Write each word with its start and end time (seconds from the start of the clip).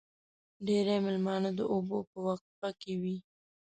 ډېری 0.65 0.97
مېلمانه 1.05 1.49
د 1.57 1.61
اوبو 1.73 1.97
په 2.09 2.17
وقفه 2.25 2.69
کې 2.81 2.93
وي. 3.01 3.17